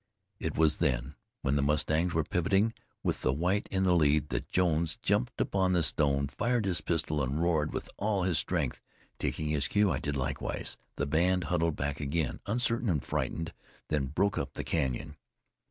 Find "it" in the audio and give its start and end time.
0.39-0.57